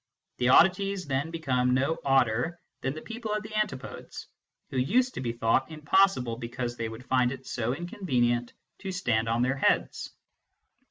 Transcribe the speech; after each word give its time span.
The 0.39 0.49
oddities 0.49 1.05
then 1.05 1.29
become 1.29 1.75
no 1.75 1.99
odder 2.03 2.59
than 2.81 2.95
the 2.95 3.03
people 3.03 3.35
at 3.35 3.43
the 3.43 3.53
antipodes, 3.55 4.25
who 4.71 4.77
used 4.77 5.13
to 5.13 5.21
be 5.21 5.31
thought 5.31 5.69
impossible 5.69 6.37
because 6.37 6.75
they 6.75 6.89
would 6.89 7.05
find 7.05 7.31
it 7.31 7.45
so 7.45 7.75
inconvenient 7.75 8.51
to 8.79 8.91
stand 8.91 9.29
on 9.29 9.43
their 9.43 9.57
heads. 9.57 10.09